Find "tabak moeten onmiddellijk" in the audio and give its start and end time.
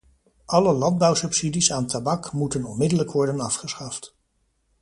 1.87-3.11